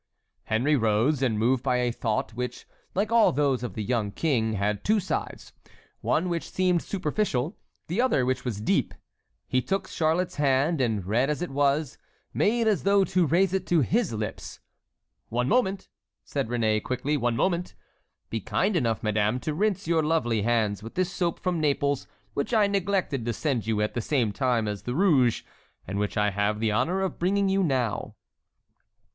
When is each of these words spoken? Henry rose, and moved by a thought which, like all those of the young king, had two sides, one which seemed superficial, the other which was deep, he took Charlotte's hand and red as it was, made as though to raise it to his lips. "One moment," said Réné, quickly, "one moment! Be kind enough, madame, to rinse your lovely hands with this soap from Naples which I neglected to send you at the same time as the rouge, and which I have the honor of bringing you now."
Henry 0.45 0.75
rose, 0.75 1.21
and 1.21 1.37
moved 1.37 1.61
by 1.61 1.75
a 1.77 1.91
thought 1.91 2.33
which, 2.33 2.65
like 2.95 3.11
all 3.11 3.31
those 3.31 3.61
of 3.61 3.75
the 3.75 3.83
young 3.83 4.09
king, 4.11 4.53
had 4.53 4.83
two 4.83 4.99
sides, 4.99 5.53
one 5.99 6.27
which 6.27 6.49
seemed 6.49 6.81
superficial, 6.81 7.55
the 7.85 8.01
other 8.01 8.25
which 8.25 8.43
was 8.43 8.59
deep, 8.59 8.95
he 9.47 9.61
took 9.61 9.87
Charlotte's 9.87 10.37
hand 10.37 10.81
and 10.81 11.05
red 11.05 11.29
as 11.29 11.43
it 11.43 11.51
was, 11.51 11.99
made 12.33 12.65
as 12.67 12.81
though 12.81 13.03
to 13.03 13.27
raise 13.27 13.53
it 13.53 13.67
to 13.67 13.81
his 13.81 14.11
lips. 14.11 14.59
"One 15.29 15.47
moment," 15.47 15.87
said 16.23 16.47
Réné, 16.47 16.81
quickly, 16.81 17.15
"one 17.15 17.35
moment! 17.35 17.75
Be 18.31 18.39
kind 18.39 18.75
enough, 18.75 19.03
madame, 19.03 19.39
to 19.41 19.53
rinse 19.53 19.85
your 19.87 20.01
lovely 20.01 20.41
hands 20.41 20.81
with 20.81 20.95
this 20.95 21.13
soap 21.13 21.39
from 21.39 21.59
Naples 21.61 22.07
which 22.33 22.55
I 22.55 22.65
neglected 22.65 23.23
to 23.25 23.33
send 23.33 23.67
you 23.67 23.81
at 23.81 23.93
the 23.93 24.01
same 24.01 24.31
time 24.31 24.67
as 24.67 24.81
the 24.81 24.95
rouge, 24.95 25.43
and 25.85 25.99
which 25.99 26.17
I 26.17 26.31
have 26.31 26.59
the 26.59 26.71
honor 26.71 27.01
of 27.01 27.19
bringing 27.19 27.49
you 27.49 27.61
now." 27.61 28.15